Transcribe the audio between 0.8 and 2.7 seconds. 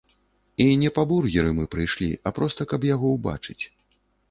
не па бургеры мы прыйшлі, а проста,